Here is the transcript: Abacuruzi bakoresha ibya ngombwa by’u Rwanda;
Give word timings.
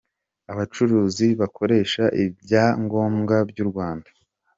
Abacuruzi 0.51 1.27
bakoresha 1.41 2.03
ibya 2.25 2.65
ngombwa 2.83 3.35
by’u 3.49 3.65
Rwanda; 3.69 4.09